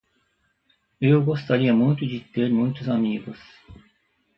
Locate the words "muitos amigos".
2.49-3.37